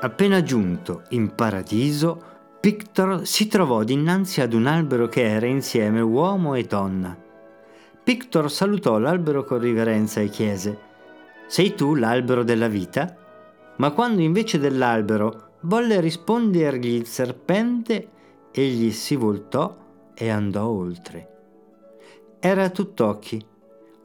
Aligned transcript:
Appena 0.00 0.44
giunto 0.44 1.02
in 1.08 1.34
paradiso, 1.34 2.22
Pictor 2.60 3.26
si 3.26 3.48
trovò 3.48 3.82
dinanzi 3.82 4.40
ad 4.40 4.52
un 4.52 4.66
albero 4.66 5.08
che 5.08 5.28
era 5.28 5.46
insieme 5.46 6.00
uomo 6.00 6.54
e 6.54 6.62
donna. 6.62 7.18
Pictor 8.04 8.48
salutò 8.48 8.98
l'albero 8.98 9.42
con 9.42 9.58
riverenza 9.58 10.20
e 10.20 10.28
chiese: 10.28 10.78
Sei 11.48 11.74
tu 11.74 11.96
l'albero 11.96 12.44
della 12.44 12.68
vita? 12.68 13.12
Ma 13.78 13.90
quando 13.90 14.22
invece 14.22 14.60
dell'albero 14.60 15.54
volle 15.62 15.98
rispondergli 16.00 16.92
il 16.92 17.06
serpente, 17.06 18.08
egli 18.52 18.92
si 18.92 19.16
voltò 19.16 19.76
e 20.14 20.28
andò 20.28 20.68
oltre. 20.68 21.28
Era 22.38 22.70
tutt'occhi. 22.70 23.44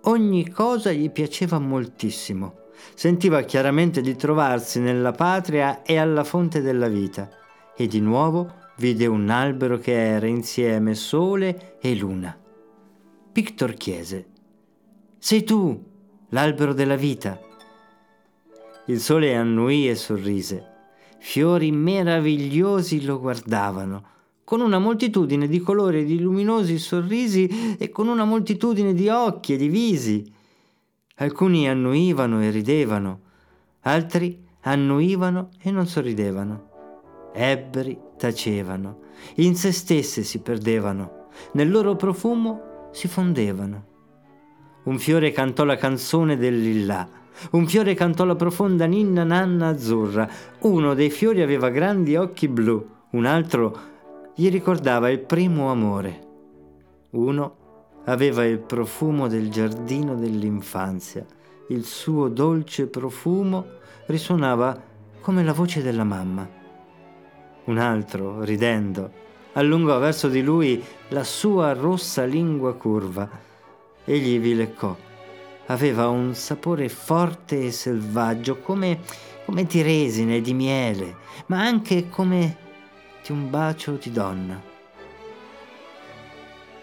Ogni 0.05 0.49
cosa 0.49 0.91
gli 0.91 1.11
piaceva 1.11 1.59
moltissimo 1.59 2.61
sentiva 2.93 3.41
chiaramente 3.41 4.01
di 4.01 4.15
trovarsi 4.15 4.79
nella 4.79 5.11
patria 5.11 5.81
e 5.81 5.97
alla 5.97 6.23
fonte 6.23 6.61
della 6.61 6.87
vita, 6.87 7.29
e 7.75 7.87
di 7.87 7.99
nuovo 7.99 8.61
vide 8.77 9.05
un 9.05 9.29
albero 9.29 9.77
che 9.77 9.93
era 9.93 10.27
insieme 10.27 10.95
sole 10.95 11.77
e 11.79 11.95
luna. 11.95 12.37
Pictor 13.31 13.73
chiese, 13.73 14.25
Sei 15.17 15.43
tu, 15.43 15.81
l'albero 16.29 16.73
della 16.73 16.95
vita? 16.95 17.39
Il 18.87 18.99
sole 18.99 19.33
annuì 19.33 19.87
e 19.87 19.95
sorrise. 19.95 20.71
Fiori 21.19 21.71
meravigliosi 21.71 23.05
lo 23.05 23.17
guardavano, 23.19 24.03
con 24.43 24.59
una 24.59 24.79
moltitudine 24.79 25.47
di 25.47 25.59
colori 25.59 26.01
e 26.01 26.03
di 26.03 26.19
luminosi 26.19 26.77
sorrisi 26.77 27.77
e 27.77 27.89
con 27.89 28.09
una 28.09 28.25
moltitudine 28.25 28.93
di 28.93 29.07
occhi 29.07 29.53
e 29.53 29.57
di 29.57 29.69
visi. 29.69 30.29
Alcuni 31.17 31.69
annuivano 31.69 32.41
e 32.41 32.49
ridevano, 32.49 33.19
altri 33.81 34.43
annuivano 34.61 35.49
e 35.61 35.69
non 35.69 35.85
sorridevano. 35.85 36.69
Ebbri 37.31 37.99
tacevano, 38.17 38.99
in 39.35 39.55
se 39.55 39.71
stesse 39.71 40.23
si 40.23 40.39
perdevano, 40.39 41.27
nel 41.51 41.69
loro 41.69 41.95
profumo 41.95 42.89
si 42.91 43.07
fondevano. 43.07 43.85
Un 44.85 44.97
fiore 44.97 45.31
cantò 45.31 45.65
la 45.65 45.77
canzone 45.77 46.35
del 46.35 46.59
lillà, 46.59 47.07
un 47.51 47.67
fiore 47.67 47.93
cantò 47.93 48.25
la 48.25 48.35
profonda 48.35 48.85
ninna 48.85 49.23
nanna 49.23 49.67
azzurra, 49.67 50.27
uno 50.61 50.95
dei 50.95 51.11
fiori 51.11 51.43
aveva 51.43 51.69
grandi 51.69 52.15
occhi 52.15 52.47
blu, 52.47 52.83
un 53.11 53.25
altro 53.25 53.79
gli 54.33 54.49
ricordava 54.49 55.11
il 55.11 55.19
primo 55.19 55.69
amore. 55.69 56.21
Uno 57.11 57.62
aveva 58.05 58.43
il 58.45 58.59
profumo 58.59 59.27
del 59.27 59.49
giardino 59.49 60.15
dell'infanzia. 60.15 61.25
Il 61.67 61.85
suo 61.85 62.27
dolce 62.27 62.87
profumo 62.87 63.65
risuonava 64.07 64.81
come 65.21 65.43
la 65.43 65.53
voce 65.53 65.81
della 65.81 66.03
mamma. 66.03 66.47
Un 67.65 67.77
altro, 67.77 68.43
ridendo, 68.43 69.11
allungò 69.53 69.97
verso 69.99 70.27
di 70.27 70.41
lui 70.41 70.83
la 71.09 71.23
sua 71.23 71.73
rossa 71.73 72.25
lingua 72.25 72.73
curva. 72.73 73.29
Egli 74.03 74.39
vi 74.39 74.53
leccò. 74.53 74.95
Aveva 75.67 76.09
un 76.09 76.35
sapore 76.35 76.89
forte 76.89 77.65
e 77.65 77.71
selvaggio, 77.71 78.57
come, 78.57 78.99
come 79.45 79.63
di 79.63 79.81
resine 79.81 80.37
e 80.37 80.41
di 80.41 80.53
miele, 80.53 81.15
ma 81.45 81.61
anche 81.61 82.09
come 82.09 82.57
di 83.25 83.31
un 83.31 83.49
bacio 83.49 83.93
di 83.93 84.11
donna. 84.11 84.72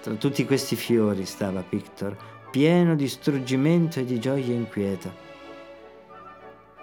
Tra 0.02 0.14
tutti 0.14 0.46
questi 0.46 0.76
fiori 0.76 1.26
stava 1.26 1.60
Pictor, 1.60 2.16
pieno 2.50 2.96
di 2.96 3.06
struggimento 3.06 4.00
e 4.00 4.06
di 4.06 4.18
gioia 4.18 4.54
inquieta. 4.54 5.14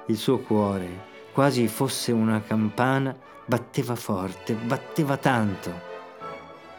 Il 0.06 0.18
suo 0.18 0.38
cuore, 0.38 0.88
quasi 1.34 1.68
fosse 1.68 2.12
una 2.12 2.44
campana, 2.44 3.18
batteva 3.44 3.96
forte, 3.96 4.54
batteva 4.54 5.18
tanto. 5.18 5.72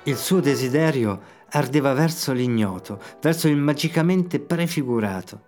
Il 0.04 0.16
suo 0.16 0.38
desiderio 0.38 1.20
ardeva 1.50 1.92
verso 1.92 2.32
l'ignoto, 2.32 3.00
verso 3.20 3.48
il 3.48 3.56
magicamente 3.56 4.38
prefigurato. 4.38 5.42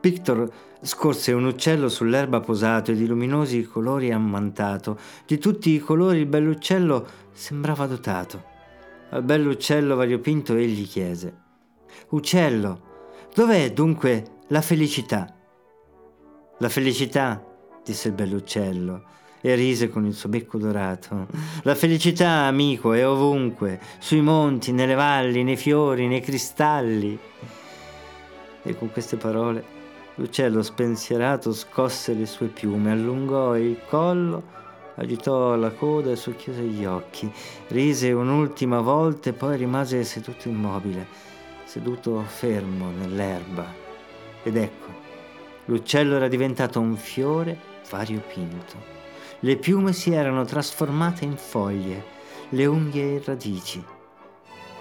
Pictor 0.00 0.50
scorse 0.80 1.30
un 1.30 1.44
uccello 1.44 1.88
sull'erba 1.88 2.40
posato 2.40 2.90
e 2.90 2.96
di 2.96 3.06
luminosi 3.06 3.62
colori 3.62 4.10
ammantato. 4.10 4.98
Di 5.26 5.38
tutti 5.38 5.70
i 5.70 5.78
colori 5.78 6.18
il 6.18 6.26
bell'uccello 6.26 7.06
sembrava 7.32 7.86
dotato. 7.86 8.56
Al 9.10 9.22
bell'uccello 9.22 9.96
variopinto 9.96 10.54
egli 10.54 10.86
chiese, 10.86 11.34
Uccello, 12.10 12.80
dov'è 13.34 13.72
dunque 13.72 14.40
la 14.48 14.60
felicità? 14.60 15.34
La 16.58 16.68
felicità, 16.68 17.42
disse 17.82 18.08
il 18.08 18.14
bell'uccello, 18.14 19.02
e 19.40 19.54
rise 19.54 19.88
con 19.88 20.04
il 20.04 20.12
suo 20.12 20.28
becco 20.28 20.58
dorato. 20.58 21.26
La 21.62 21.74
felicità, 21.74 22.46
amico, 22.46 22.92
è 22.92 23.06
ovunque, 23.06 23.80
sui 23.98 24.20
monti, 24.20 24.72
nelle 24.72 24.94
valli, 24.94 25.42
nei 25.42 25.56
fiori, 25.56 26.06
nei 26.06 26.20
cristalli. 26.20 27.18
E 28.62 28.76
con 28.76 28.92
queste 28.92 29.16
parole 29.16 29.64
l'uccello 30.16 30.62
spensierato 30.62 31.54
scosse 31.54 32.12
le 32.12 32.26
sue 32.26 32.48
piume, 32.48 32.90
allungò 32.90 33.56
il 33.56 33.78
collo 33.88 34.56
agitò 34.98 35.54
la 35.54 35.70
coda 35.70 36.10
e 36.10 36.16
socchiuse 36.16 36.62
gli 36.62 36.84
occhi, 36.84 37.30
rise 37.68 38.12
un'ultima 38.12 38.80
volta 38.80 39.30
e 39.30 39.32
poi 39.32 39.56
rimase 39.56 40.02
seduto 40.04 40.48
immobile, 40.48 41.06
seduto 41.64 42.20
fermo 42.22 42.90
nell'erba. 42.90 43.66
Ed 44.42 44.56
ecco, 44.56 44.86
l'uccello 45.66 46.16
era 46.16 46.28
diventato 46.28 46.80
un 46.80 46.96
fiore 46.96 47.58
variopinto. 47.88 48.96
Le 49.40 49.56
piume 49.56 49.92
si 49.92 50.12
erano 50.12 50.44
trasformate 50.44 51.24
in 51.24 51.36
foglie, 51.36 52.04
le 52.50 52.66
unghie 52.66 53.12
in 53.12 53.24
radici. 53.24 53.84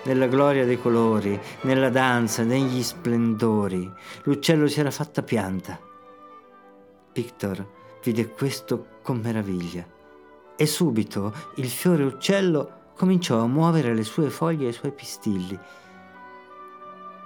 Nella 0.03 0.27
gloria 0.27 0.65
dei 0.65 0.79
colori, 0.79 1.39
nella 1.61 1.89
danza, 1.89 2.43
negli 2.43 2.81
splendori, 2.81 3.91
l'uccello 4.23 4.67
si 4.67 4.79
era 4.79 4.89
fatta 4.89 5.21
pianta. 5.21 5.79
Victor 7.13 7.67
vide 8.01 8.29
questo 8.29 8.87
con 9.01 9.19
meraviglia 9.19 9.95
e 10.57 10.65
subito 10.65 11.33
il 11.55 11.69
fiore 11.69 12.03
uccello 12.03 12.91
cominciò 12.95 13.39
a 13.39 13.47
muovere 13.47 13.93
le 13.93 14.03
sue 14.03 14.29
foglie 14.29 14.65
e 14.65 14.69
i 14.69 14.73
suoi 14.73 14.91
pistilli. 14.91 15.57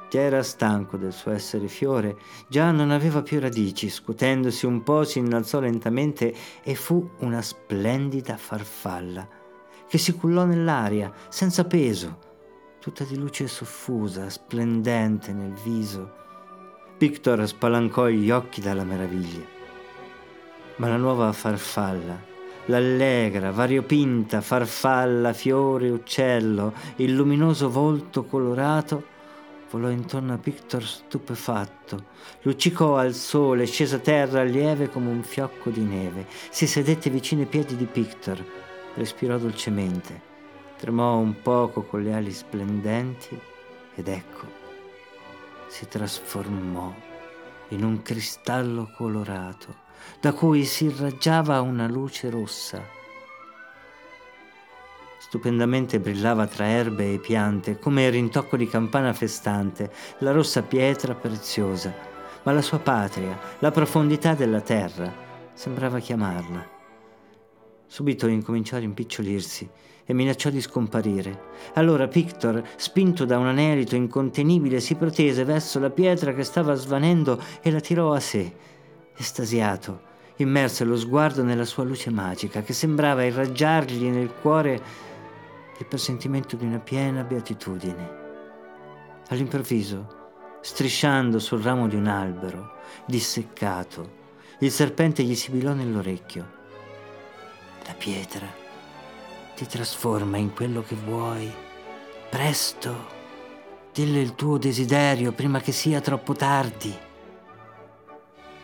Già 0.09 0.19
era 0.19 0.44
stanco 0.44 0.97
del 0.97 1.14
suo 1.14 1.31
essere 1.31 1.70
fiore, 1.70 2.18
già 2.50 2.70
non 2.72 2.91
aveva 2.91 3.22
più 3.22 3.40
radici, 3.40 3.90
scuotendosi 3.90 4.66
un 4.66 4.84
po' 4.84 5.06
si 5.06 5.20
innalzò 5.20 5.62
lentamente 5.62 6.36
e 6.62 6.75
fu 6.75 7.09
una 7.20 7.41
splendida 7.41 8.36
farfalla 8.36 9.25
che 9.88 9.97
si 9.97 10.14
cullò 10.14 10.46
nell'aria 10.46 11.12
senza 11.30 11.66
peso, 11.66 12.18
tutta 12.80 13.03
di 13.06 13.18
luce 13.18 13.47
soffusa, 13.47 14.30
splendente 14.30 15.34
nel 15.34 15.53
viso. 15.53 16.20
Victor 16.97 17.46
spalancò 17.47 18.08
gli 18.08 18.31
occhi 18.31 18.62
dalla 18.62 18.84
meraviglia. 18.86 19.46
Ma 20.78 20.88
la 20.88 20.97
nuova 20.97 21.34
farfalla 21.34 22.31
l'allegra, 22.66 23.51
variopinta 23.51 24.41
farfalla, 24.41 25.33
fiore, 25.33 25.89
uccello, 25.89 26.73
il 26.97 27.13
luminoso 27.13 27.69
volto 27.69 28.23
colorato, 28.25 29.03
volò 29.72 29.89
intorno 29.89 30.33
a 30.33 30.38
Pictor 30.38 30.83
stupefatto, 30.83 32.03
luccicò 32.41 32.97
al 32.97 33.13
sole, 33.13 33.66
scese 33.66 33.95
a 33.95 33.99
terra 33.99 34.44
lieve 34.44 34.89
come 34.89 35.09
un 35.09 35.23
fiocco 35.23 35.69
di 35.69 35.83
neve, 35.83 36.27
si 36.49 36.67
sedette 36.67 37.09
vicino 37.09 37.41
ai 37.41 37.47
piedi 37.47 37.75
di 37.75 37.85
Pictor, 37.85 38.44
respirò 38.95 39.38
dolcemente, 39.38 40.29
tremò 40.78 41.17
un 41.17 41.41
poco 41.41 41.83
con 41.83 42.03
le 42.03 42.13
ali 42.13 42.31
splendenti 42.31 43.39
ed 43.95 44.07
ecco, 44.07 44.59
si 45.67 45.88
trasformò 45.88 46.93
in 47.69 47.83
un 47.83 48.01
cristallo 48.01 48.91
colorato 48.97 49.89
da 50.19 50.34
cui 50.34 50.66
si 50.66 50.85
irraggiava 50.85 51.61
una 51.61 51.87
luce 51.87 52.29
rossa. 52.29 52.99
Stupendamente 55.17 55.99
brillava 55.99 56.46
tra 56.46 56.66
erbe 56.66 57.14
e 57.14 57.20
piante, 57.20 57.79
come 57.79 58.09
rintocco 58.09 58.58
di 58.58 58.67
campana 58.67 59.14
festante, 59.14 59.91
la 60.20 60.31
rossa 60.31 60.61
pietra 60.61 61.16
preziosa, 61.16 61.93
ma 62.43 62.52
la 62.52 62.61
sua 62.61 62.79
patria, 62.79 63.40
la 63.59 63.72
profondità 63.72 64.34
della 64.34 64.61
terra, 64.61 65.14
sembrava 65.53 65.99
chiamarla. 65.99 66.67
Subito 67.87 68.28
incominciò 68.28 68.76
a 68.76 68.79
rimpicciolirsi 68.79 69.70
e 70.05 70.14
minacciò 70.14 70.49
di 70.49 70.59
scomparire. 70.59 71.49
Allora 71.76 72.08
Pictor, 72.08 72.61
spinto 72.76 73.23
da 73.23 73.37
un 73.37 73.47
anelito 73.47 73.96
incontenibile, 73.96 74.79
si 74.79 74.96
protese 74.96 75.46
verso 75.46 75.79
la 75.79 75.90
pietra 75.90 76.34
che 76.34 76.43
stava 76.43 76.73
svanendo 76.73 77.41
e 77.61 77.72
la 77.72 77.79
tirò 77.79 78.11
a 78.11 78.20
sé 78.20 78.53
estasiato, 79.16 80.09
immerse 80.37 80.84
lo 80.84 80.97
sguardo 80.97 81.43
nella 81.43 81.66
sua 81.66 81.84
luce 81.84 82.09
magica 82.09 82.61
che 82.61 82.73
sembrava 82.73 83.23
irraggiargli 83.23 84.08
nel 84.08 84.34
cuore 84.41 84.81
il 85.78 85.85
pressentimento 85.85 86.55
di 86.55 86.66
una 86.66 86.79
piena 86.79 87.23
beatitudine. 87.23 88.19
All'improvviso, 89.29 90.19
strisciando 90.61 91.40
sul 91.40 91.61
ramo 91.61 91.87
di 91.87 91.96
un 91.96 92.08
albero, 92.08 92.75
disseccato, 93.05 94.19
il 94.59 94.72
serpente 94.72 95.23
gli 95.23 95.35
sibilò 95.35 95.73
nell'orecchio. 95.73 96.59
pietra, 97.97 98.47
ti 99.55 99.66
trasforma 99.66 100.37
in 100.37 100.53
quello 100.53 100.81
che 100.81 100.96
vuoi. 100.96 101.52
Presto, 102.29 103.07
dille 103.91 104.22
il 104.22 104.35
tuo 104.35 104.57
desiderio 104.57 105.31
prima 105.34 105.59
che 105.59 105.72
sia 105.72 105.99
troppo 105.99 106.34
tardi. 106.34 106.96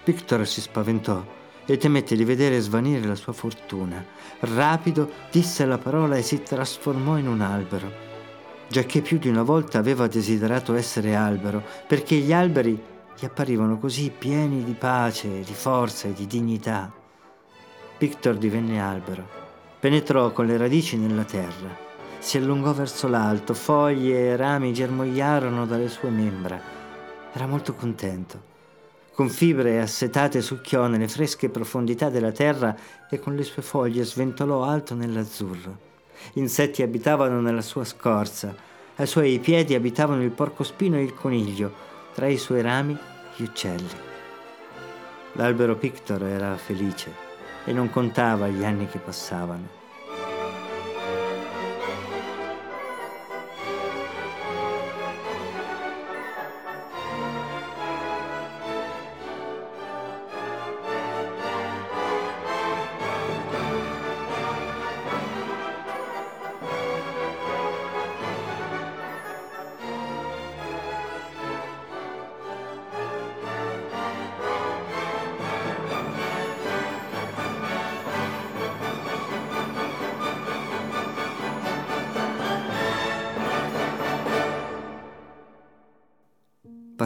Victor 0.08 0.48
si 0.48 0.62
spaventò 0.62 1.22
e 1.66 1.76
temette 1.76 2.16
di 2.16 2.24
vedere 2.24 2.62
svanire 2.62 3.06
la 3.06 3.16
sua 3.16 3.34
fortuna. 3.34 4.02
Rapido 4.40 5.12
disse 5.30 5.66
la 5.66 5.78
parola 5.78 6.16
e 6.16 6.22
si 6.22 6.42
trasformò 6.44 7.18
in 7.18 7.28
un 7.28 7.42
albero, 7.42 7.92
giacché 8.70 9.02
più 9.02 9.18
di 9.18 9.28
una 9.28 9.44
volta 9.44 9.80
aveva 9.80 10.08
desiderato 10.08 10.76
essere 10.76 11.14
albero, 11.14 11.62
perché 11.86 12.16
gli 12.16 12.32
alberi 12.32 12.82
gli 13.20 13.26
apparivano 13.26 13.78
così 13.80 14.10
pieni 14.18 14.64
di 14.64 14.76
pace, 14.80 15.42
di 15.42 15.54
forza 15.54 16.08
e 16.08 16.14
di 16.14 16.26
dignità. 16.26 16.90
Victor 17.98 18.38
divenne 18.38 18.80
albero, 18.80 19.28
penetrò 19.78 20.32
con 20.32 20.46
le 20.46 20.56
radici 20.56 20.96
nella 20.96 21.26
terra, 21.26 21.78
si 22.18 22.38
allungò 22.38 22.72
verso 22.72 23.10
l'alto, 23.10 23.54
foglie 23.54 24.30
e 24.30 24.36
rami 24.38 24.72
germogliarono 24.72 25.66
dalle 25.66 25.90
sue 25.90 26.10
membra. 26.10 26.58
Era 27.34 27.46
molto 27.46 27.74
contento 27.74 28.56
con 29.18 29.30
fibre 29.30 29.82
assetate 29.82 30.44
succhiò 30.44 30.86
nelle 30.86 31.08
fresche 31.08 31.50
profondità 31.50 32.12
della 32.12 32.32
terra 32.32 32.76
e 33.10 33.20
con 33.20 33.34
le 33.36 33.42
sue 33.42 33.64
foglie 33.64 34.06
sventolò 34.06 34.64
alto 34.64 34.94
nell'azzurro. 34.94 35.76
Insetti 36.34 36.84
abitavano 36.84 37.42
nella 37.42 37.64
sua 37.64 37.84
scorza, 37.84 38.54
ai 38.96 39.08
suoi 39.08 39.40
piedi 39.40 39.74
abitavano 39.74 40.22
il 40.22 40.30
porcospino 40.30 40.98
e 40.98 41.02
il 41.02 41.16
coniglio, 41.16 41.74
tra 42.14 42.28
i 42.28 42.38
suoi 42.38 42.62
rami 42.62 42.96
gli 43.36 43.42
uccelli. 43.42 43.90
L'albero 45.32 45.78
Pictor 45.78 46.24
era 46.24 46.56
felice 46.56 47.12
e 47.66 47.74
non 47.74 47.90
contava 47.90 48.48
gli 48.50 48.64
anni 48.64 48.86
che 48.86 49.00
passavano. 49.00 49.77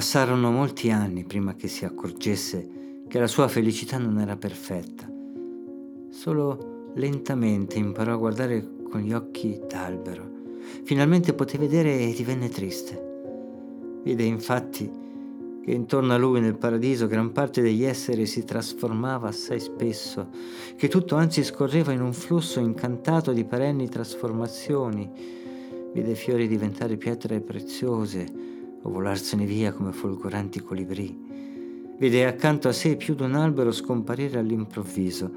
Passarono 0.01 0.49
molti 0.49 0.89
anni 0.89 1.25
prima 1.25 1.53
che 1.53 1.67
si 1.67 1.85
accorgesse 1.85 3.03
che 3.07 3.19
la 3.19 3.27
sua 3.27 3.47
felicità 3.47 3.99
non 3.99 4.19
era 4.19 4.35
perfetta. 4.35 5.07
Solo 6.09 6.89
lentamente 6.95 7.77
imparò 7.77 8.13
a 8.13 8.17
guardare 8.17 8.67
con 8.89 9.01
gli 9.01 9.13
occhi 9.13 9.61
d'albero. 9.69 10.27
Finalmente 10.85 11.35
poté 11.35 11.59
vedere 11.59 11.99
e 11.99 12.15
divenne 12.15 12.49
triste. 12.49 13.99
Vide 14.01 14.23
infatti 14.23 14.89
che 15.63 15.71
intorno 15.71 16.13
a 16.13 16.17
lui 16.17 16.41
nel 16.41 16.57
paradiso 16.57 17.05
gran 17.05 17.31
parte 17.31 17.61
degli 17.61 17.83
esseri 17.83 18.25
si 18.25 18.43
trasformava 18.43 19.27
assai 19.27 19.59
spesso, 19.59 20.29
che 20.77 20.87
tutto 20.87 21.15
anzi 21.15 21.43
scorreva 21.43 21.91
in 21.91 22.01
un 22.01 22.13
flusso 22.13 22.59
incantato 22.59 23.33
di 23.33 23.45
perenni 23.45 23.87
trasformazioni. 23.87 25.11
Vide 25.93 26.15
fiori 26.15 26.47
diventare 26.47 26.97
pietre 26.97 27.39
preziose, 27.39 28.60
o 28.81 28.89
volarsene 28.89 29.45
via 29.45 29.73
come 29.73 29.91
folgoranti 29.91 30.61
colibrì. 30.61 31.29
Vide 31.97 32.25
accanto 32.25 32.67
a 32.67 32.71
sé 32.71 32.95
più 32.95 33.13
d'un 33.13 33.35
albero 33.35 33.71
scomparire 33.71 34.39
all'improvviso. 34.39 35.29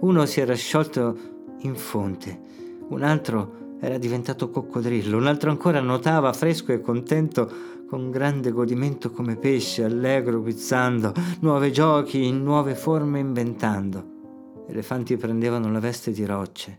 Uno 0.00 0.24
si 0.26 0.40
era 0.40 0.54
sciolto 0.54 1.18
in 1.60 1.74
fonte, 1.74 2.40
un 2.88 3.02
altro 3.02 3.60
era 3.80 3.98
diventato 3.98 4.48
coccodrillo, 4.50 5.16
un 5.16 5.26
altro 5.26 5.50
ancora 5.50 5.80
nuotava 5.80 6.32
fresco 6.32 6.72
e 6.72 6.80
contento 6.80 7.50
con 7.88 8.10
grande 8.10 8.52
godimento 8.52 9.10
come 9.10 9.36
pesce, 9.36 9.84
allegro 9.84 10.40
guizzando, 10.40 11.12
nuovi 11.40 11.72
giochi 11.72 12.24
in 12.24 12.42
nuove 12.42 12.74
forme 12.74 13.18
inventando. 13.18 14.64
Elefanti 14.68 15.16
prendevano 15.16 15.70
la 15.70 15.80
veste 15.80 16.12
di 16.12 16.24
rocce, 16.24 16.78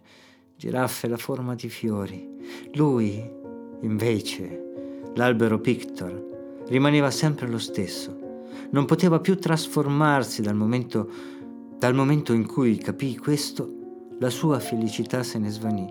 giraffe 0.56 1.08
la 1.08 1.18
forma 1.18 1.56
di 1.56 1.70
fiori. 1.70 2.28
Lui, 2.74 3.22
invece, 3.82 4.73
L'albero 5.16 5.60
Pictor 5.60 6.66
rimaneva 6.70 7.12
sempre 7.12 7.48
lo 7.48 7.60
stesso. 7.60 8.18
Non 8.72 8.86
poteva 8.86 9.20
più 9.20 9.38
trasformarsi 9.38 10.42
dal 10.42 10.56
momento, 10.56 11.08
dal 11.78 11.94
momento 11.94 12.34
in 12.34 12.48
cui 12.48 12.78
capì 12.78 13.16
questo, 13.18 14.16
la 14.18 14.32
sua 14.32 14.58
felicità 14.58 15.22
se 15.22 15.38
ne 15.38 15.52
svanì. 15.52 15.88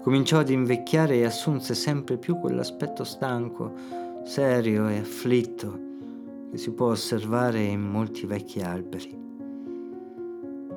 Cominciò 0.00 0.38
ad 0.38 0.50
invecchiare 0.50 1.16
e 1.16 1.24
assunse 1.24 1.74
sempre 1.74 2.18
più 2.18 2.38
quell'aspetto 2.38 3.02
stanco, 3.02 3.72
serio 4.24 4.86
e 4.88 4.98
afflitto 4.98 5.90
che 6.52 6.58
si 6.58 6.70
può 6.70 6.90
osservare 6.90 7.62
in 7.62 7.80
molti 7.80 8.26
vecchi 8.26 8.60
alberi. 8.60 9.20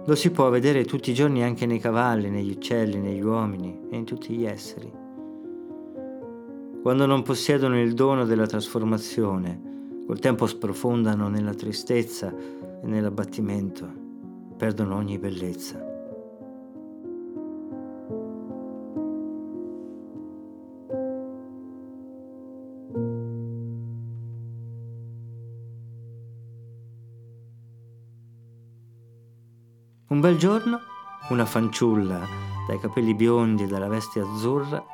Lo 0.07 0.15
si 0.15 0.31
può 0.31 0.49
vedere 0.49 0.85
tutti 0.85 1.11
i 1.11 1.15
giorni 1.15 1.43
anche 1.43 1.67
nei 1.67 1.79
cavalli, 1.79 2.31
negli 2.31 2.51
uccelli, 2.51 2.99
negli 2.99 3.23
uomini 3.23 3.81
e 3.91 3.97
in 3.97 4.05
tutti 4.05 4.33
gli 4.33 4.45
esseri 4.45 5.03
quando 6.85 7.07
non 7.07 7.23
possiedono 7.23 7.81
il 7.81 7.95
dono 7.95 8.25
della 8.25 8.45
trasformazione, 8.45 10.03
col 10.05 10.19
tempo 10.19 10.45
sprofondano 10.45 11.29
nella 11.29 11.55
tristezza 11.55 12.31
e 12.31 12.85
nell'abbattimento, 12.85 13.91
perdono 14.55 14.95
ogni 14.95 15.17
bellezza. 15.17 15.83
Un 30.09 30.19
bel 30.19 30.37
giorno, 30.37 30.79
una 31.29 31.45
fanciulla 31.45 32.21
dai 32.67 32.79
capelli 32.79 33.15
biondi 33.15 33.63
e 33.63 33.67
dalla 33.67 33.87
veste 33.87 34.19
azzurra 34.19 34.93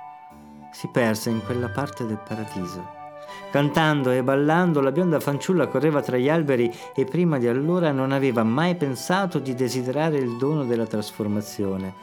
si 0.71 0.87
perse 0.87 1.29
in 1.29 1.43
quella 1.43 1.69
parte 1.69 2.05
del 2.05 2.19
paradiso. 2.25 2.99
Cantando 3.51 4.11
e 4.11 4.23
ballando, 4.23 4.79
la 4.81 4.91
bionda 4.91 5.19
fanciulla 5.19 5.67
correva 5.67 6.01
tra 6.01 6.17
gli 6.17 6.29
alberi 6.29 6.73
e 6.95 7.05
prima 7.05 7.37
di 7.37 7.47
allora 7.47 7.91
non 7.91 8.11
aveva 8.11 8.43
mai 8.43 8.75
pensato 8.75 9.39
di 9.39 9.53
desiderare 9.53 10.17
il 10.17 10.37
dono 10.37 10.63
della 10.63 10.85
trasformazione. 10.85 11.93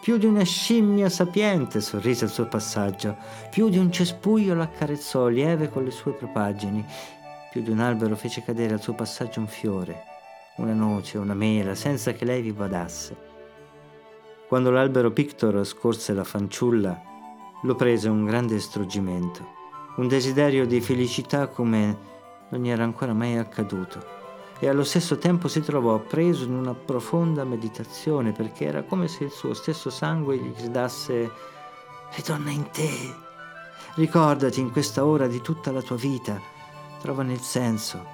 Più 0.00 0.16
di 0.16 0.26
una 0.26 0.44
scimmia 0.44 1.08
sapiente 1.08 1.80
sorrise 1.80 2.24
al 2.24 2.30
suo 2.30 2.46
passaggio, 2.46 3.16
più 3.50 3.68
di 3.68 3.78
un 3.78 3.90
cespuglio 3.90 4.54
l'accarezzò 4.54 5.26
lieve 5.26 5.68
con 5.68 5.82
le 5.82 5.90
sue 5.90 6.12
propaggini, 6.12 6.84
più 7.50 7.60
di 7.62 7.70
un 7.70 7.80
albero 7.80 8.14
fece 8.14 8.42
cadere 8.44 8.74
al 8.74 8.80
suo 8.80 8.94
passaggio 8.94 9.40
un 9.40 9.48
fiore, 9.48 10.04
una 10.56 10.72
noce, 10.72 11.18
una 11.18 11.34
mela, 11.34 11.74
senza 11.74 12.12
che 12.12 12.24
lei 12.24 12.40
vi 12.40 12.52
badasse. 12.52 13.16
Quando 14.46 14.70
l'albero 14.70 15.10
Pictor 15.10 15.66
scorse 15.66 16.14
la 16.14 16.24
fanciulla, 16.24 17.02
lo 17.62 17.74
prese 17.74 18.08
un 18.08 18.24
grande 18.24 18.60
struggimento, 18.60 19.46
un 19.96 20.08
desiderio 20.08 20.66
di 20.66 20.80
felicità 20.80 21.48
come 21.48 21.98
non 22.50 22.62
gli 22.62 22.68
era 22.68 22.84
ancora 22.84 23.12
mai 23.12 23.36
accaduto. 23.36 24.16
E 24.60 24.68
allo 24.68 24.84
stesso 24.84 25.18
tempo 25.18 25.48
si 25.48 25.60
trovò 25.60 25.98
preso 25.98 26.44
in 26.44 26.52
una 26.52 26.74
profonda 26.74 27.44
meditazione 27.44 28.32
perché 28.32 28.64
era 28.64 28.82
come 28.82 29.06
se 29.06 29.24
il 29.24 29.30
suo 29.30 29.54
stesso 29.54 29.90
sangue 29.90 30.36
gli 30.36 30.52
gridasse 30.52 31.56
Ritorna 32.10 32.50
in 32.50 32.68
te, 32.70 33.14
ricordati 33.94 34.60
in 34.60 34.72
questa 34.72 35.04
ora 35.04 35.28
di 35.28 35.40
tutta 35.40 35.70
la 35.70 35.82
tua 35.82 35.96
vita, 35.96 36.40
trovane 37.00 37.34
il 37.34 37.40
senso, 37.40 38.04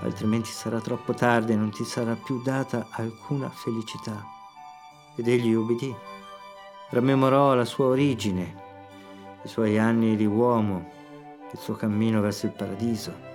altrimenti 0.00 0.48
sarà 0.48 0.80
troppo 0.80 1.12
tardi 1.12 1.52
e 1.52 1.56
non 1.56 1.70
ti 1.70 1.84
sarà 1.84 2.14
più 2.14 2.40
data 2.40 2.86
alcuna 2.90 3.50
felicità. 3.50 4.24
Ed 5.16 5.28
egli 5.28 5.52
ubbidì, 5.52 5.94
rammemorò 6.90 7.54
la 7.54 7.64
sua 7.64 7.86
origine, 7.86 8.61
i 9.44 9.48
suoi 9.48 9.78
anni 9.78 10.16
di 10.16 10.26
uomo, 10.26 10.90
il 11.52 11.58
suo 11.58 11.74
cammino 11.74 12.20
verso 12.20 12.46
il 12.46 12.52
paradiso 12.52 13.30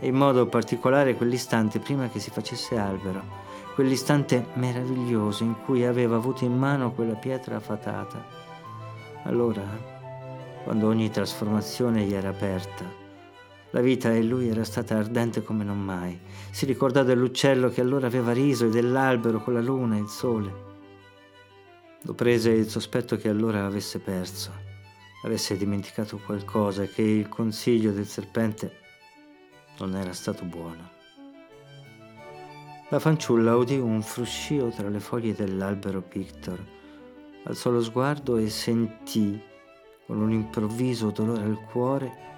e 0.00 0.06
in 0.06 0.14
modo 0.14 0.46
particolare 0.46 1.14
quell'istante 1.14 1.78
prima 1.78 2.08
che 2.08 2.18
si 2.18 2.30
facesse 2.30 2.76
albero, 2.78 3.22
quell'istante 3.74 4.46
meraviglioso 4.54 5.44
in 5.44 5.56
cui 5.64 5.84
aveva 5.84 6.16
avuto 6.16 6.44
in 6.44 6.56
mano 6.56 6.92
quella 6.92 7.14
pietra 7.14 7.60
fatata. 7.60 8.24
Allora, 9.24 9.62
quando 10.64 10.88
ogni 10.88 11.10
trasformazione 11.10 12.02
gli 12.02 12.14
era 12.14 12.30
aperta, 12.30 12.84
la 13.72 13.80
vita 13.80 14.10
in 14.10 14.26
lui 14.26 14.48
era 14.48 14.64
stata 14.64 14.96
ardente 14.96 15.42
come 15.42 15.62
non 15.62 15.78
mai. 15.78 16.18
Si 16.50 16.64
ricordò 16.64 17.04
dell'uccello 17.04 17.68
che 17.68 17.80
allora 17.80 18.06
aveva 18.06 18.32
riso 18.32 18.66
e 18.66 18.70
dell'albero 18.70 19.42
con 19.42 19.54
la 19.54 19.60
luna 19.60 19.96
e 19.96 20.00
il 20.00 20.08
sole. 20.08 20.68
Lo 22.02 22.14
prese 22.14 22.50
il 22.50 22.68
sospetto 22.68 23.16
che 23.16 23.28
allora 23.28 23.66
avesse 23.66 24.00
perso, 24.00 24.50
avesse 25.22 25.56
dimenticato 25.56 26.18
qualcosa 26.18 26.82
e 26.82 26.90
che 26.90 27.02
il 27.02 27.28
consiglio 27.28 27.92
del 27.92 28.06
serpente 28.06 28.78
non 29.78 29.94
era 29.96 30.12
stato 30.12 30.44
buono. 30.44 30.98
La 32.88 32.98
fanciulla 32.98 33.56
udì 33.56 33.78
un 33.78 34.02
fruscio 34.02 34.68
tra 34.70 34.88
le 34.88 35.00
foglie 35.00 35.32
dell'albero 35.32 36.02
Pictor, 36.02 36.64
alzò 37.44 37.70
lo 37.70 37.82
sguardo 37.82 38.36
e 38.36 38.50
sentì, 38.50 39.40
con 40.06 40.20
un 40.20 40.32
improvviso 40.32 41.10
dolore 41.10 41.44
al 41.44 41.60
cuore, 41.70 42.28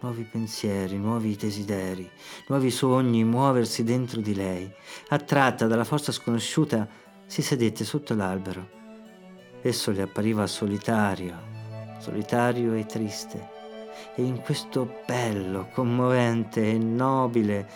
nuovi 0.00 0.24
pensieri, 0.24 0.98
nuovi 0.98 1.36
desideri, 1.36 2.10
nuovi 2.48 2.70
sogni 2.70 3.22
muoversi 3.22 3.84
dentro 3.84 4.20
di 4.20 4.34
lei. 4.34 4.68
Attratta 5.08 5.66
dalla 5.66 5.84
forza 5.84 6.10
sconosciuta, 6.10 6.88
si 7.26 7.42
sedette 7.42 7.84
sotto 7.84 8.14
l'albero. 8.14 8.78
Esso 9.62 9.92
le 9.92 10.02
appariva 10.02 10.46
solitario, 10.48 11.59
solitario 12.00 12.74
e 12.74 12.86
triste. 12.86 13.58
E 14.16 14.22
in 14.22 14.40
questo 14.40 15.02
bello, 15.06 15.68
commovente 15.72 16.68
e 16.68 16.78
nobile, 16.78 17.68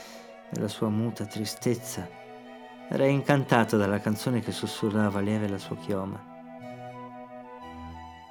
nella 0.50 0.68
sua 0.68 0.88
muta 0.88 1.24
tristezza, 1.24 2.08
era 2.88 3.06
incantata 3.06 3.76
dalla 3.76 4.00
canzone 4.00 4.40
che 4.40 4.52
sussurrava 4.52 5.20
lieve 5.20 5.48
la 5.48 5.58
sua 5.58 5.76
chioma. 5.76 6.32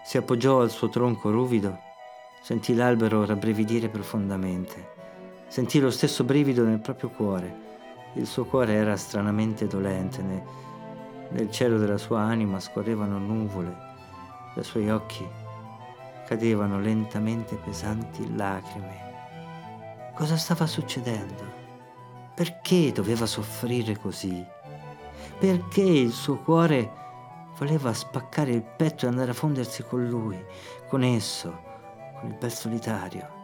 Si 0.03 0.17
appoggiò 0.17 0.59
al 0.61 0.69
suo 0.69 0.89
tronco 0.89 1.31
ruvido 1.31 1.91
Sentì 2.43 2.75
l'albero 2.75 3.25
rabbrividire 3.25 3.87
profondamente. 3.87 4.89
Sentì 5.47 5.79
lo 5.79 5.89
stesso 5.89 6.25
brivido 6.25 6.65
nel 6.65 6.81
proprio 6.81 7.07
cuore. 7.07 7.55
Il 8.15 8.27
suo 8.27 8.43
cuore 8.43 8.73
era 8.73 8.97
stranamente 8.97 9.65
dolente. 9.65 10.21
Ne, 10.21 10.43
nel 11.29 11.49
cielo 11.49 11.77
della 11.77 11.97
sua 11.97 12.19
anima 12.19 12.59
scorrevano 12.59 13.17
nuvole. 13.17 13.73
Dai 14.53 14.63
suoi 14.65 14.89
occhi 14.89 15.25
cadevano 16.25 16.79
lentamente 16.79 17.55
pesanti 17.55 18.35
lacrime. 18.35 20.11
Cosa 20.13 20.37
stava 20.37 20.67
succedendo? 20.67 21.61
Perché 22.35 22.91
doveva 22.91 23.25
soffrire 23.25 23.97
così? 23.97 24.45
Perché 25.39 25.81
il 25.81 26.11
suo 26.11 26.37
cuore 26.37 26.91
voleva 27.57 27.93
spaccare 27.93 28.51
il 28.51 28.63
petto 28.63 29.05
e 29.05 29.09
andare 29.09 29.31
a 29.31 29.35
fondersi 29.35 29.83
con 29.83 30.07
lui, 30.07 30.43
con 30.87 31.03
esso? 31.03 31.71
con 32.23 32.31
il 32.31 32.37
bel 32.37 32.51
solitario. 32.51 33.41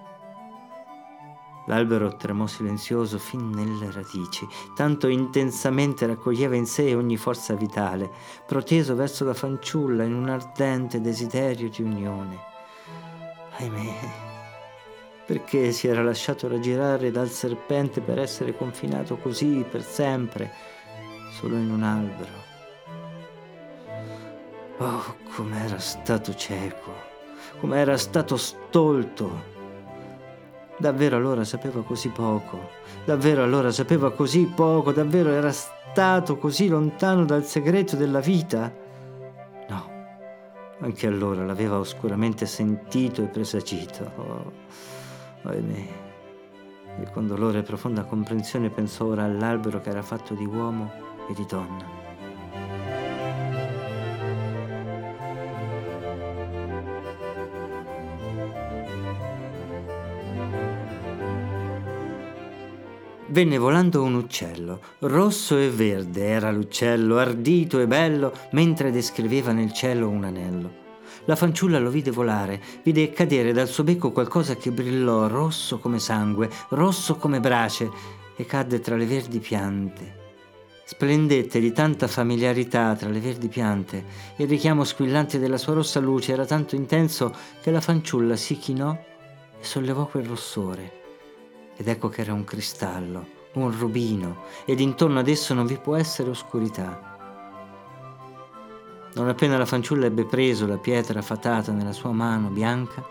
L'albero 1.66 2.16
tremò 2.16 2.48
silenzioso 2.48 3.20
fin 3.20 3.50
nelle 3.50 3.92
radici, 3.92 4.48
tanto 4.74 5.08
intensamente 5.08 6.08
raccoglieva 6.08 6.56
in 6.56 6.66
sé 6.66 6.96
ogni 6.96 7.18
forza 7.18 7.54
vitale, 7.54 8.10
proteso 8.48 8.96
verso 8.96 9.26
la 9.26 9.36
fanciulla 9.36 10.04
in 10.04 10.16
un 10.16 10.30
ardente 10.30 11.00
desiderio 11.00 11.70
di 11.70 11.84
unione. 11.84 12.48
Ahimè, 13.60 13.94
perché 15.26 15.72
si 15.72 15.88
era 15.88 16.02
lasciato 16.02 16.48
raggirare 16.48 17.12
dal 17.12 17.30
serpente 17.30 18.02
per 18.02 18.20
essere 18.20 18.56
confinato 18.56 19.18
così 19.18 19.66
per 19.70 19.84
sempre, 19.84 20.52
solo 21.32 21.56
in 21.56 21.70
un 21.70 21.84
albero. 21.84 22.48
Oh, 24.78 25.16
com'era 25.36 25.78
stato 25.78 26.34
cieco! 26.34 27.10
come 27.60 27.78
era 27.80 27.98
stato 27.98 28.38
stolto. 28.38 29.58
Davvero 30.78 31.18
allora 31.18 31.44
sapeva 31.44 31.84
così 31.84 32.08
poco, 32.10 32.70
davvero 33.04 33.44
allora 33.44 33.70
sapeva 33.72 34.12
così 34.12 34.46
poco, 34.46 34.94
davvero 34.94 35.30
era 35.30 35.52
stato 35.52 36.38
così 36.38 36.70
lontano 36.70 37.26
dal 37.26 37.44
segreto 37.44 37.98
della 37.98 38.22
vita? 38.22 38.79
Anche 40.82 41.08
allora 41.08 41.46
l'aveva 41.46 41.78
oscuramente 41.78 42.46
sentito 42.46 43.22
e 43.22 43.28
presagito. 43.28 44.12
Oh, 44.16 44.52
ahimè. 45.44 45.88
E 47.02 47.12
con 47.12 47.28
dolore 47.28 47.60
e 47.60 47.64
profonda 47.64 48.04
comprensione 48.04 48.70
pensò 48.70 49.06
ora 49.06 49.24
all'albero 49.24 49.82
che 49.82 49.90
era 49.90 50.02
fatto 50.02 50.34
di 50.34 50.46
uomo 50.46 50.92
e 51.30 51.34
di 51.34 51.46
donna. 51.46 51.99
Venne 63.30 63.58
volando 63.58 64.04
un 64.04 64.16
uccello. 64.16 64.80
Rosso 65.00 65.58
e 65.58 65.70
verde 65.70 66.26
era 66.26 66.52
l'uccello, 66.52 67.18
ardito 67.18 67.80
e 67.80 67.88
bello, 67.88 68.34
mentre 68.52 68.92
descriveva 68.92 69.52
nel 69.52 69.74
cielo 69.74 70.10
un 70.10 70.24
anello. 70.24 70.88
La 71.26 71.36
fanciulla 71.36 71.80
lo 71.80 71.90
vide 71.90 72.12
volare, 72.12 72.62
vide 72.84 73.12
cadere 73.12 73.52
dal 73.52 73.68
suo 73.68 73.84
becco 73.84 74.12
qualcosa 74.12 74.56
che 74.56 74.72
brillò 74.72 75.28
rosso 75.28 75.80
come 75.80 76.00
sangue, 76.00 76.50
rosso 76.70 77.16
come 77.18 77.40
brace, 77.40 77.90
e 78.36 78.46
cadde 78.46 78.80
tra 78.80 78.96
le 78.96 79.06
verdi 79.06 79.40
piante. 79.40 80.18
Splendette 80.86 81.60
di 81.60 81.72
tanta 81.72 82.08
familiarità 82.08 82.96
tra 82.96 83.10
le 83.10 83.20
verdi 83.20 83.48
piante. 83.48 84.04
Il 84.38 84.48
richiamo 84.48 84.84
squillante 84.84 85.38
della 85.38 85.58
sua 85.58 85.74
rossa 85.74 86.00
luce 86.00 86.32
era 86.32 86.46
tanto 86.46 86.76
intenso 86.76 87.36
che 87.62 87.70
la 87.70 87.82
fanciulla 87.82 88.36
si 88.36 88.58
chinò 88.58 88.92
e 88.92 89.64
sollevò 89.64 90.08
quel 90.08 90.26
rossore 90.26 90.99
ed 91.80 91.88
ecco 91.88 92.10
che 92.10 92.20
era 92.20 92.34
un 92.34 92.44
cristallo, 92.44 93.26
un 93.54 93.72
rubino, 93.72 94.44
ed 94.66 94.82
intorno 94.82 95.20
ad 95.20 95.30
esso 95.30 95.54
non 95.54 95.66
vi 95.66 95.78
può 95.78 95.96
essere 95.96 96.30
oscurità. 96.30 97.18
Non 99.14 99.30
appena 99.30 99.58
la 99.58 99.66
fanciulla 99.66 100.08
ebbe 100.08 100.26
preso 100.26 100.68
la 100.68 100.78
pietra 100.78 101.22
fatata 101.22 101.72
nella 101.72 101.94
sua 101.94 102.12
mano 102.12 102.50
bianca, 102.50 103.02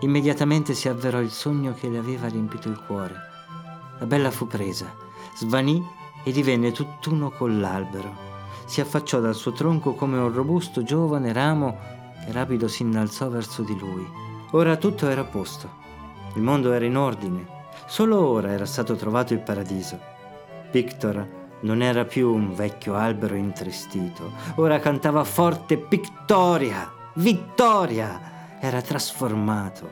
immediatamente 0.00 0.72
si 0.72 0.88
avverò 0.88 1.20
il 1.20 1.30
sogno 1.30 1.74
che 1.74 1.90
le 1.90 1.98
aveva 1.98 2.28
riempito 2.28 2.70
il 2.70 2.82
cuore. 2.82 3.14
La 3.98 4.06
bella 4.06 4.30
fu 4.30 4.46
presa, 4.46 4.90
svanì 5.36 5.86
e 6.24 6.32
divenne 6.32 6.72
tutt'uno 6.72 7.30
con 7.30 7.60
l'albero. 7.60 8.26
Si 8.64 8.80
affacciò 8.80 9.20
dal 9.20 9.34
suo 9.34 9.52
tronco 9.52 9.92
come 9.92 10.16
un 10.16 10.32
robusto 10.32 10.82
giovane 10.82 11.34
ramo 11.34 11.78
che 12.24 12.32
rapido 12.32 12.68
si 12.68 12.84
innalzò 12.84 13.28
verso 13.28 13.60
di 13.60 13.78
lui. 13.78 14.08
Ora 14.52 14.76
tutto 14.76 15.06
era 15.08 15.20
a 15.20 15.24
posto. 15.24 15.86
Il 16.36 16.42
mondo 16.42 16.72
era 16.72 16.86
in 16.86 16.96
ordine, 16.96 17.56
Solo 17.88 18.22
ora 18.22 18.50
era 18.50 18.66
stato 18.66 18.96
trovato 18.96 19.32
il 19.32 19.40
paradiso. 19.40 19.98
Victor 20.70 21.26
non 21.60 21.80
era 21.80 22.04
più 22.04 22.30
un 22.30 22.54
vecchio 22.54 22.94
albero 22.94 23.34
intristito, 23.34 24.30
ora 24.56 24.78
cantava 24.78 25.24
forte 25.24 25.86
Victoria, 25.88 26.92
vittoria! 27.14 28.58
Era 28.60 28.82
trasformato. 28.82 29.88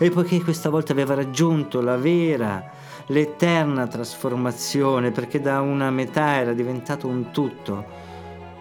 E 0.00 0.10
poiché 0.10 0.42
questa 0.42 0.70
volta 0.70 0.90
aveva 0.90 1.14
raggiunto 1.14 1.80
la 1.80 1.96
vera, 1.96 2.68
l'eterna 3.06 3.86
trasformazione, 3.86 5.12
perché 5.12 5.40
da 5.40 5.60
una 5.60 5.90
metà 5.92 6.34
era 6.34 6.52
diventato 6.52 7.06
un 7.06 7.30
tutto, 7.30 7.84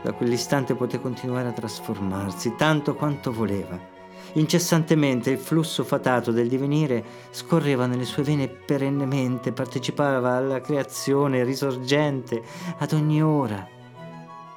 da 0.03 0.11
quell'istante 0.11 0.75
poté 0.75 1.01
continuare 1.01 1.47
a 1.47 1.53
trasformarsi 1.53 2.53
tanto 2.55 2.93
quanto 2.93 3.33
voleva 3.33 3.97
Incessantemente 4.33 5.31
il 5.31 5.39
flusso 5.39 5.83
fatato 5.83 6.31
del 6.31 6.47
divenire 6.47 7.03
scorreva 7.31 7.87
nelle 7.87 8.05
sue 8.05 8.21
vene 8.21 8.47
perennemente, 8.47 9.51
partecipava 9.51 10.35
alla 10.35 10.61
creazione 10.61 11.43
risorgente 11.43 12.43
ad 12.77 12.93
ogni 12.93 13.23
ora. 13.23 13.67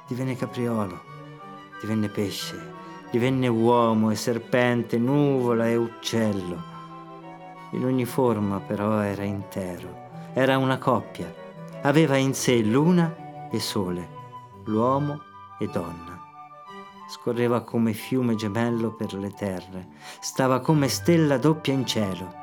Divenne 0.07 0.35
capriolo, 0.35 1.01
divenne 1.81 2.09
pesce, 2.09 2.71
divenne 3.09 3.47
uomo 3.47 4.11
e 4.11 4.15
serpente, 4.15 4.99
nuvola 4.99 5.67
e 5.67 5.75
uccello. 5.75 6.71
In 7.71 7.83
ogni 7.83 8.05
forma 8.05 8.59
però 8.59 8.99
era 8.99 9.23
intero, 9.23 10.09
era 10.33 10.59
una 10.59 10.77
coppia, 10.77 11.33
aveva 11.81 12.15
in 12.17 12.35
sé 12.35 12.61
luna 12.61 13.49
e 13.49 13.59
sole, 13.59 14.07
l'uomo 14.65 15.19
e 15.57 15.67
donna 15.67 16.12
scorreva 17.07 17.61
come 17.61 17.93
fiume 17.93 18.35
gemello 18.35 18.91
per 18.93 19.13
le 19.13 19.31
terre, 19.31 19.87
stava 20.19 20.59
come 20.59 20.87
stella 20.87 21.37
doppia 21.37 21.73
in 21.73 21.85
cielo. 21.85 22.42